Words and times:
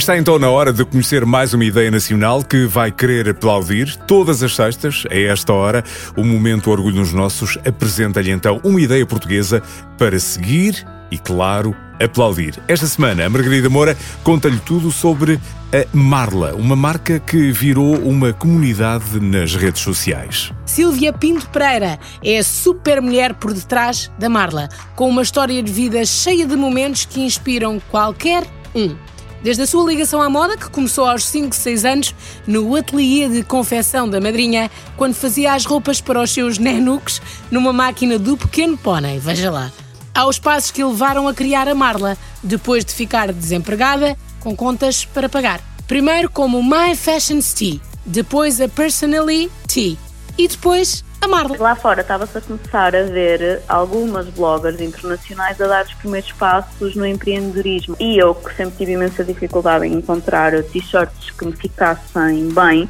Está 0.00 0.16
então 0.16 0.38
na 0.38 0.48
hora 0.48 0.72
de 0.72 0.82
conhecer 0.82 1.26
mais 1.26 1.52
uma 1.52 1.62
ideia 1.62 1.90
nacional 1.90 2.42
que 2.42 2.64
vai 2.64 2.90
querer 2.90 3.28
aplaudir 3.28 3.94
todas 4.06 4.42
as 4.42 4.56
sextas, 4.56 5.04
a 5.10 5.14
esta 5.14 5.52
hora. 5.52 5.84
O 6.16 6.24
Momento 6.24 6.70
Orgulho 6.70 6.96
nos 6.96 7.12
Nossos 7.12 7.58
apresenta-lhe 7.66 8.30
então 8.30 8.62
uma 8.64 8.80
ideia 8.80 9.04
portuguesa 9.04 9.62
para 9.98 10.18
seguir 10.18 10.86
e, 11.10 11.18
claro, 11.18 11.76
aplaudir. 12.02 12.58
Esta 12.66 12.86
semana, 12.86 13.26
a 13.26 13.28
Margarida 13.28 13.68
Moura 13.68 13.94
conta-lhe 14.24 14.58
tudo 14.60 14.90
sobre 14.90 15.38
a 15.70 15.84
Marla, 15.94 16.54
uma 16.54 16.74
marca 16.74 17.20
que 17.20 17.52
virou 17.52 17.94
uma 17.96 18.32
comunidade 18.32 19.20
nas 19.20 19.54
redes 19.54 19.82
sociais. 19.82 20.50
Silvia 20.64 21.12
Pinto 21.12 21.46
Pereira 21.50 21.98
é 22.24 22.38
a 22.38 22.42
super 22.42 23.02
mulher 23.02 23.34
por 23.34 23.52
detrás 23.52 24.10
da 24.18 24.30
Marla, 24.30 24.70
com 24.96 25.10
uma 25.10 25.20
história 25.20 25.62
de 25.62 25.70
vida 25.70 26.02
cheia 26.06 26.46
de 26.46 26.56
momentos 26.56 27.04
que 27.04 27.20
inspiram 27.20 27.78
qualquer 27.90 28.46
um. 28.74 28.96
Desde 29.42 29.62
a 29.62 29.66
sua 29.66 29.88
ligação 29.90 30.20
à 30.20 30.28
moda, 30.28 30.56
que 30.56 30.68
começou 30.68 31.06
aos 31.06 31.26
5, 31.26 31.54
6 31.54 31.84
anos, 31.86 32.14
no 32.46 32.76
ateliê 32.76 33.26
de 33.26 33.42
confecção 33.42 34.08
da 34.08 34.20
madrinha, 34.20 34.70
quando 34.98 35.14
fazia 35.14 35.54
as 35.54 35.64
roupas 35.64 36.00
para 36.00 36.20
os 36.20 36.30
seus 36.30 36.58
nenuques 36.58 37.22
numa 37.50 37.72
máquina 37.72 38.18
do 38.18 38.36
pequeno 38.36 38.76
pônei, 38.76 39.18
veja 39.18 39.50
lá. 39.50 39.72
Aos 40.14 40.38
passos 40.38 40.70
que 40.70 40.84
levaram 40.84 41.26
a 41.26 41.32
criar 41.32 41.68
a 41.68 41.74
Marla, 41.74 42.18
depois 42.42 42.84
de 42.84 42.92
ficar 42.92 43.32
desempregada, 43.32 44.16
com 44.40 44.54
contas 44.54 45.06
para 45.06 45.28
pagar. 45.28 45.60
Primeiro 45.86 46.30
como 46.30 46.62
My 46.62 46.94
Fashion 46.94 47.40
Tea, 47.40 47.80
depois 48.04 48.60
a 48.60 48.68
Personally 48.68 49.50
Tea 49.66 49.96
e 50.36 50.48
depois 50.48 51.02
a 51.20 51.28
Marla. 51.28 51.56
Lá 51.58 51.74
fora 51.74 52.00
estava-se 52.00 52.38
a 52.38 52.40
começar 52.40 52.96
a 52.96 53.02
ver 53.02 53.62
algumas 53.68 54.26
bloggers 54.28 54.80
internacionais 54.80 55.60
a 55.60 55.66
dar 55.66 55.84
os 55.84 55.94
primeiros 55.94 56.32
passos 56.32 56.94
no 56.94 57.06
empreendedorismo. 57.06 57.96
E 58.00 58.18
eu, 58.18 58.34
que 58.34 58.54
sempre 58.54 58.76
tive 58.78 58.92
imensa 58.92 59.22
dificuldade 59.22 59.86
em 59.86 59.94
encontrar 59.94 60.52
t-shirts 60.64 61.30
que 61.30 61.44
me 61.44 61.52
ficassem 61.52 62.48
bem, 62.48 62.88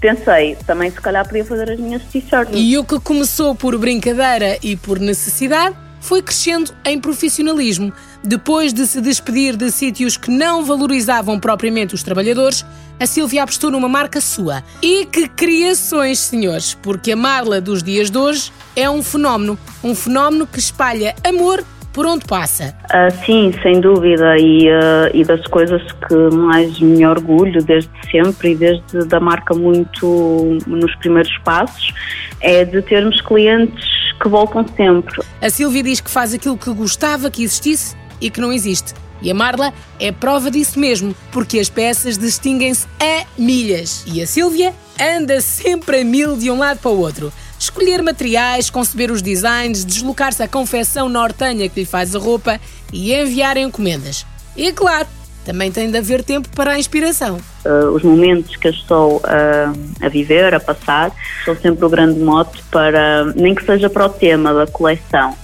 pensei, 0.00 0.56
também 0.66 0.90
se 0.90 1.00
calhar 1.00 1.26
podia 1.26 1.44
fazer 1.44 1.70
as 1.70 1.78
minhas 1.78 2.02
t-shirts. 2.04 2.54
E 2.54 2.76
o 2.76 2.84
que 2.84 3.00
começou 3.00 3.54
por 3.54 3.76
brincadeira 3.78 4.58
e 4.62 4.76
por 4.76 4.98
necessidade 4.98 5.76
foi 6.00 6.22
crescendo 6.22 6.72
em 6.84 6.98
profissionalismo. 6.98 7.92
Depois 8.24 8.72
de 8.72 8.86
se 8.86 9.00
despedir 9.00 9.56
de 9.56 9.70
sítios 9.70 10.16
que 10.16 10.30
não 10.30 10.64
valorizavam 10.64 11.38
propriamente 11.38 11.94
os 11.94 12.02
trabalhadores, 12.02 12.64
a 13.00 13.06
Silvia 13.06 13.42
apostou 13.42 13.70
numa 13.70 13.88
marca 13.88 14.20
sua. 14.20 14.62
E 14.82 15.06
que 15.06 15.26
criações, 15.26 16.18
senhores, 16.18 16.74
porque 16.74 17.12
a 17.12 17.16
Marla 17.16 17.58
dos 17.58 17.82
dias 17.82 18.10
de 18.10 18.18
hoje 18.18 18.52
é 18.76 18.88
um 18.90 19.02
fenómeno. 19.02 19.58
Um 19.82 19.94
fenómeno 19.94 20.46
que 20.46 20.58
espalha 20.58 21.14
amor 21.26 21.64
por 21.94 22.04
onde 22.06 22.26
passa. 22.26 22.76
Uh, 22.84 23.24
sim, 23.24 23.52
sem 23.62 23.80
dúvida, 23.80 24.36
e, 24.38 24.68
uh, 24.68 25.10
e 25.14 25.24
das 25.24 25.44
coisas 25.46 25.82
que 26.06 26.14
mais 26.36 26.78
me 26.78 27.04
orgulho 27.06 27.64
desde 27.64 27.90
sempre 28.10 28.52
e 28.52 28.54
desde 28.54 29.04
da 29.06 29.18
marca 29.18 29.54
muito 29.54 30.58
nos 30.66 30.94
primeiros 30.96 31.36
passos 31.38 31.92
é 32.40 32.64
de 32.64 32.80
termos 32.82 33.20
clientes 33.22 33.88
que 34.22 34.28
voltam 34.28 34.64
sempre. 34.76 35.22
A 35.40 35.50
Silvia 35.50 35.82
diz 35.82 36.00
que 36.00 36.10
faz 36.10 36.34
aquilo 36.34 36.56
que 36.56 36.72
gostava 36.72 37.30
que 37.30 37.42
existisse 37.42 37.96
e 38.20 38.30
que 38.30 38.40
não 38.40 38.52
existe. 38.52 38.94
E 39.22 39.30
a 39.30 39.34
Marla 39.34 39.72
é 39.98 40.10
prova 40.10 40.50
disso 40.50 40.78
mesmo, 40.78 41.14
porque 41.30 41.58
as 41.58 41.68
peças 41.68 42.16
distinguem-se 42.16 42.86
a 43.00 43.26
milhas. 43.38 44.04
E 44.06 44.22
a 44.22 44.26
Silvia 44.26 44.74
anda 45.00 45.40
sempre 45.40 46.00
a 46.00 46.04
mil 46.04 46.36
de 46.36 46.50
um 46.50 46.58
lado 46.58 46.78
para 46.80 46.90
o 46.90 46.98
outro. 46.98 47.32
Escolher 47.58 48.02
materiais, 48.02 48.70
conceber 48.70 49.10
os 49.10 49.20
designs, 49.20 49.84
deslocar-se 49.84 50.42
à 50.42 50.48
confecção 50.48 51.08
nortenha 51.08 51.68
que 51.68 51.80
lhe 51.80 51.86
faz 51.86 52.16
a 52.16 52.18
roupa 52.18 52.58
e 52.92 53.12
enviar 53.14 53.56
encomendas. 53.58 54.24
E 54.56 54.72
claro, 54.72 55.06
também 55.44 55.70
tem 55.70 55.90
de 55.90 55.98
haver 55.98 56.22
tempo 56.22 56.48
para 56.54 56.72
a 56.72 56.78
inspiração. 56.78 57.38
Uh, 57.64 57.90
os 57.94 58.02
momentos 58.02 58.56
que 58.56 58.68
eu 58.68 58.72
estou 58.72 59.16
uh, 59.16 60.04
a 60.04 60.08
viver, 60.08 60.54
a 60.54 60.60
passar, 60.60 61.12
são 61.44 61.56
sempre 61.56 61.84
o 61.84 61.88
grande 61.88 62.18
mote 62.20 62.62
para, 62.70 63.24
nem 63.34 63.54
que 63.54 63.64
seja 63.64 63.90
para 63.90 64.06
o 64.06 64.08
tema 64.08 64.54
da 64.54 64.66
coleção. 64.66 65.36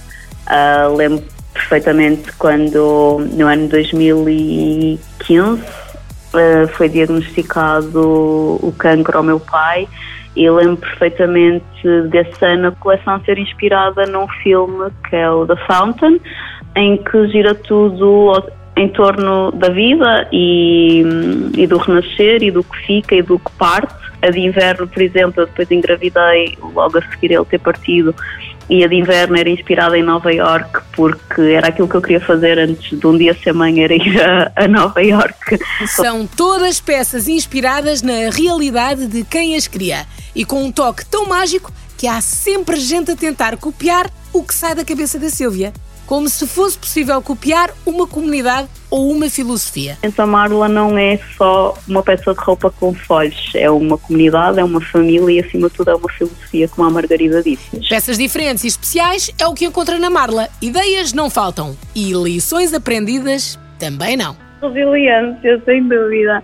Uh, 0.47 0.95
lembro 0.95 1.23
perfeitamente 1.57 2.31
quando, 2.37 3.17
no 3.33 3.47
ano 3.47 3.67
2015, 3.67 5.63
foi 6.73 6.89
diagnosticado 6.89 7.99
o 8.61 8.73
cancro 8.77 9.17
ao 9.17 9.23
meu 9.23 9.39
pai 9.39 9.87
e 10.35 10.49
lembro 10.49 10.77
perfeitamente 10.77 11.63
desse 12.11 12.45
ano 12.45 12.67
a 12.67 12.71
coleção 12.73 13.19
ser 13.25 13.39
inspirada 13.39 14.05
num 14.05 14.27
filme 14.43 14.91
que 15.09 15.15
é 15.15 15.29
o 15.29 15.47
The 15.47 15.55
Fountain, 15.65 16.21
em 16.75 16.97
que 16.97 17.27
gira 17.29 17.55
tudo 17.55 18.43
em 18.75 18.87
torno 18.89 19.51
da 19.51 19.69
vida 19.69 20.27
e, 20.31 21.03
e, 21.57 21.65
do 21.65 21.77
renascer 21.77 22.43
e 22.43 22.51
do 22.51 22.63
que 22.63 22.77
fica 22.85 23.15
e 23.15 23.23
do 23.23 23.39
que 23.39 23.51
parte. 23.53 23.95
A 24.21 24.29
de 24.29 24.39
inverno, 24.39 24.87
por 24.87 25.01
exemplo, 25.01 25.41
eu 25.41 25.47
depois 25.47 25.69
engravidei 25.71 26.57
logo 26.73 26.97
a 26.97 27.01
seguir 27.01 27.31
ele 27.31 27.45
ter 27.45 27.59
partido 27.59 28.13
e 28.69 28.83
a 28.83 28.87
de 28.87 28.95
inverno 28.95 29.37
era 29.37 29.49
inspirada 29.49 29.97
em 29.97 30.03
Nova 30.03 30.31
York 30.31 30.81
porque 30.93 31.41
era 31.41 31.69
aquilo 31.69 31.87
que 31.87 31.95
eu 31.95 32.01
queria 32.01 32.21
fazer 32.21 32.59
antes 32.59 32.99
de 32.99 33.07
um 33.07 33.17
dia 33.17 33.35
ser 33.41 33.53
mãe, 33.53 33.81
era 33.83 33.93
ir 33.93 34.21
a, 34.21 34.51
a 34.55 34.67
Nova 34.67 35.01
York. 35.01 35.59
São 35.87 36.27
todas 36.27 36.79
peças 36.79 37.27
inspiradas 37.27 38.01
na 38.01 38.29
realidade 38.31 39.07
de 39.07 39.23
quem 39.23 39.55
as 39.55 39.67
cria 39.67 40.05
e 40.35 40.43
com 40.43 40.63
um 40.63 40.71
toque 40.71 41.05
tão 41.05 41.25
mágico 41.25 41.71
que 41.97 42.07
há 42.07 42.21
sempre 42.21 42.77
gente 42.77 43.11
a 43.11 43.15
tentar 43.15 43.57
copiar 43.57 44.09
o 44.33 44.43
que 44.43 44.53
sai 44.53 44.75
da 44.75 44.85
cabeça 44.85 45.17
da 45.17 45.29
Silvia 45.29 45.73
como 46.07 46.29
se 46.29 46.47
fosse 46.47 46.77
possível 46.77 47.21
copiar 47.21 47.69
uma 47.85 48.07
comunidade 48.07 48.69
ou 48.89 49.11
uma 49.11 49.29
filosofia. 49.29 49.97
Então 50.03 50.27
Marla 50.27 50.67
não 50.67 50.97
é 50.97 51.19
só 51.37 51.77
uma 51.87 52.03
peça 52.03 52.33
de 52.33 52.39
roupa 52.39 52.69
com 52.69 52.93
folhos, 52.93 53.51
é 53.55 53.69
uma 53.69 53.97
comunidade, 53.97 54.59
é 54.59 54.63
uma 54.63 54.81
família 54.81 55.41
e 55.41 55.45
acima 55.45 55.69
de 55.69 55.75
tudo 55.75 55.91
é 55.91 55.95
uma 55.95 56.09
filosofia, 56.09 56.67
como 56.67 56.87
a 56.87 56.91
Margarida 56.91 57.41
disse. 57.41 57.79
Peças 57.89 58.17
diferentes 58.17 58.63
e 58.63 58.67
especiais 58.67 59.31
é 59.39 59.45
o 59.47 59.53
que 59.53 59.65
encontra 59.65 59.97
na 59.99 60.09
Marla. 60.09 60.47
Ideias 60.61 61.13
não 61.13 61.29
faltam 61.29 61.75
e 61.95 62.11
lições 62.13 62.73
aprendidas 62.73 63.59
também 63.79 64.17
não. 64.17 64.35
Resiliência, 64.61 65.61
sem 65.65 65.87
dúvida 65.87 66.43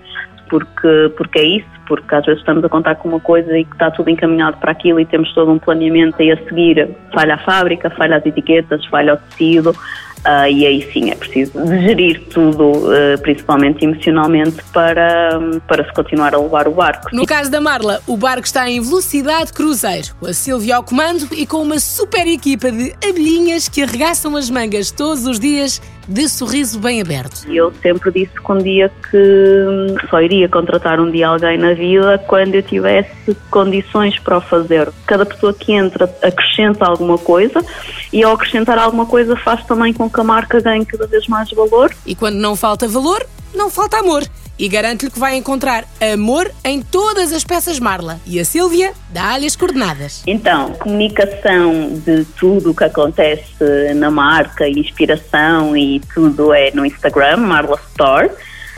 porque, 0.53 1.11
porque 1.17 1.39
é 1.39 1.45
isso, 1.45 1.67
porque 1.87 2.13
às 2.13 2.23
vezes 2.25 2.41
estamos 2.41 2.63
a 2.63 2.69
contar 2.69 2.95
com 2.95 3.09
uma 3.09 3.19
coisa 3.19 3.57
e 3.57 3.65
que 3.65 3.73
está 3.73 3.89
tudo 3.89 4.09
encaminhado 4.11 4.57
para 4.57 4.71
aquilo 4.71 4.99
e 4.99 5.05
temos 5.05 5.33
todo 5.33 5.51
um 5.51 5.57
planeamento 5.57 6.21
e 6.21 6.31
a 6.31 6.37
seguir 6.43 6.89
falha 7.11 7.33
a 7.33 7.37
fábrica, 7.39 7.89
falha 7.89 8.17
as 8.17 8.25
etiquetas, 8.25 8.85
falha 8.85 9.15
o 9.15 9.17
tecido, 9.17 9.75
Uh, 10.25 10.47
e 10.49 10.65
aí 10.65 10.89
sim 10.93 11.11
é 11.11 11.15
preciso 11.15 11.51
gerir 11.67 12.21
tudo, 12.29 12.71
uh, 12.71 13.21
principalmente 13.21 13.83
emocionalmente, 13.83 14.63
para, 14.71 15.37
para 15.67 15.85
se 15.85 15.93
continuar 15.93 16.33
a 16.33 16.39
levar 16.39 16.65
o 16.67 16.71
barco. 16.71 17.09
No 17.11 17.25
caso 17.25 17.51
da 17.51 17.59
Marla, 17.59 18.01
o 18.07 18.15
barco 18.15 18.45
está 18.45 18.69
em 18.69 18.79
velocidade 18.81 19.51
cruzeiro. 19.51 20.15
A 20.25 20.33
Silvia 20.33 20.77
ao 20.77 20.83
comando 20.83 21.27
e 21.33 21.45
com 21.45 21.57
uma 21.57 21.77
super 21.77 22.25
equipa 22.25 22.71
de 22.71 22.93
abelhinhas 23.07 23.67
que 23.67 23.83
arregaçam 23.83 24.37
as 24.37 24.49
mangas 24.49 24.91
todos 24.91 25.25
os 25.27 25.39
dias 25.39 25.81
de 26.07 26.27
sorriso 26.27 26.79
bem 26.79 27.01
aberto. 27.01 27.45
Eu 27.47 27.71
sempre 27.81 28.11
disse 28.11 28.33
que 28.33 28.51
um 28.51 28.57
dia 28.57 28.91
que 29.09 30.07
só 30.09 30.21
iria 30.21 30.49
contratar 30.49 30.99
um 30.99 31.09
dia 31.09 31.27
alguém 31.27 31.57
na 31.57 31.73
vida 31.73 32.17
quando 32.27 32.55
eu 32.55 32.63
tivesse 32.63 33.35
condições 33.49 34.17
para 34.19 34.37
o 34.37 34.41
fazer. 34.41 34.91
Cada 35.05 35.25
pessoa 35.25 35.53
que 35.53 35.73
entra 35.73 36.05
acrescenta 36.21 36.85
alguma 36.85 37.17
coisa 37.17 37.63
e 38.11 38.23
ao 38.23 38.33
acrescentar 38.33 38.77
alguma 38.77 39.05
coisa 39.05 39.35
faz 39.35 39.63
também 39.65 39.93
com 39.93 40.09
que 40.09 40.19
a 40.19 40.23
marca 40.23 40.59
ganhe 40.59 40.85
cada 40.85 41.07
vez 41.07 41.27
mais 41.27 41.49
valor. 41.51 41.93
E 42.05 42.15
quando 42.15 42.35
não 42.35 42.55
falta 42.55 42.87
valor, 42.87 43.25
não 43.53 43.69
falta 43.69 43.97
amor. 43.97 44.23
E 44.63 44.67
garanto-lhe 44.69 45.11
que 45.11 45.19
vai 45.19 45.35
encontrar 45.35 45.83
amor 46.13 46.49
em 46.63 46.81
todas 46.81 47.33
as 47.33 47.43
peças 47.43 47.81
Marla. 47.81 48.21
E 48.25 48.39
a 48.39 48.45
Silvia 48.45 48.93
dá-lhe 49.09 49.45
as 49.45 49.57
coordenadas. 49.57 50.23
Então, 50.25 50.71
comunicação 50.75 51.89
de 52.05 52.23
tudo 52.39 52.71
o 52.71 52.73
que 52.73 52.85
acontece 52.85 53.93
na 53.93 54.09
marca, 54.09 54.65
inspiração 54.65 55.75
e 55.75 55.99
tudo 56.13 56.53
é 56.53 56.71
no 56.71 56.85
Instagram, 56.85 57.35
Marla 57.35 57.77
Store. 57.89 58.31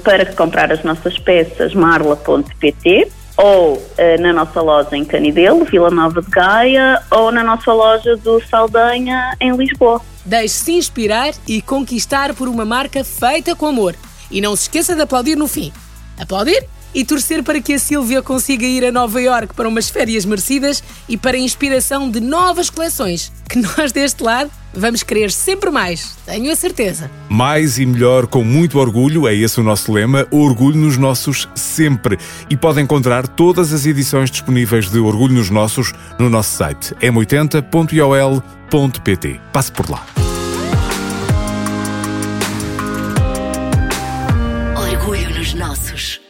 Para 0.04 0.26
comprar 0.34 0.72
as 0.72 0.84
nossas 0.84 1.20
peças, 1.20 1.76
marla.pt 1.76 3.08
ou 3.38 3.74
uh, 3.74 4.22
na 4.22 4.34
nossa 4.34 4.62
loja 4.62 4.98
em 4.98 5.06
Canidelo, 5.06 5.66
Vila 5.66 5.92
Nova 5.92 6.20
de 6.20 6.32
Gaia, 6.32 7.00
ou 7.12 7.32
na 7.32 7.44
nossa 7.44 7.72
loja 7.72 8.18
do 8.18 8.42
Saldanha, 8.50 9.38
em 9.40 9.56
Lisboa. 9.56 10.02
Deixe-se 10.26 10.72
inspirar 10.72 11.36
e 11.48 11.62
conquistar 11.62 12.34
por 12.34 12.48
uma 12.48 12.66
marca 12.66 13.04
feita 13.04 13.56
com 13.56 13.68
amor. 13.68 13.96
E 14.30 14.42
não 14.42 14.56
se 14.56 14.64
esqueça 14.64 14.96
de 14.96 15.02
aplaudir 15.02 15.36
no 15.36 15.48
fim. 15.48 15.72
Aplaudir 16.18 16.68
e 16.96 17.04
torcer 17.04 17.44
para 17.44 17.60
que 17.60 17.74
a 17.74 17.80
Silvia 17.80 18.22
consiga 18.22 18.66
ir 18.66 18.86
a 18.86 18.92
Nova 18.92 19.22
York 19.22 19.54
para 19.54 19.68
umas 19.68 19.90
férias 19.90 20.24
merecidas 20.24 20.82
e 21.10 21.18
para 21.18 21.36
a 21.36 21.40
inspiração 21.40 22.10
de 22.10 22.22
novas 22.22 22.70
coleções, 22.70 23.34
que 23.50 23.60
nós 23.60 23.92
deste 23.92 24.24
lado 24.24 24.50
vamos 24.74 25.04
querer 25.04 25.30
sempre 25.32 25.70
mais, 25.70 26.16
tenho 26.26 26.50
a 26.52 26.56
certeza. 26.56 27.12
Mais 27.30 27.78
e 27.78 27.86
melhor 27.86 28.26
com 28.28 28.44
muito 28.44 28.80
orgulho, 28.80 29.28
é 29.28 29.36
esse 29.36 29.60
o 29.60 29.64
nosso 29.64 29.92
lema, 29.92 30.26
orgulho 30.32 30.78
nos 30.78 30.98
nossos 30.98 31.50
sempre. 31.54 32.18
E 32.50 32.56
pode 32.56 32.80
encontrar 32.82 33.28
todas 33.28 33.74
as 33.74 33.86
edições 33.86 34.32
disponíveis 34.32 34.90
de 34.90 35.00
Orgulho 35.00 35.34
nos 35.34 35.50
Nossos 35.50 35.94
no 36.18 36.30
nosso 36.30 36.56
site 36.58 36.94
m80.iol.pt. 36.96 39.42
Passe 39.52 39.72
por 39.72 39.90
lá. 39.90 40.25
Orgulho 45.06 45.30
nos 45.30 45.54
nossos. 45.54 46.25